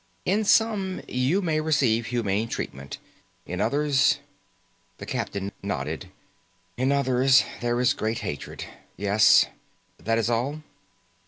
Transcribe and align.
In 0.25 0.45
some 0.45 0.99
you 1.07 1.43
may 1.43 1.61
receive 1.61 2.07
humane 2.07 2.47
treatment. 2.47 2.97
In 3.45 3.61
others" 3.61 4.17
The 4.97 5.05
captain 5.05 5.51
nodded. 5.61 6.09
"In 6.75 6.91
others, 6.91 7.43
there 7.61 7.79
is 7.79 7.93
great 7.93 8.17
hatred. 8.25 8.63
Yes. 8.97 9.45
That 9.99 10.17
is 10.17 10.27
all?" 10.27 10.63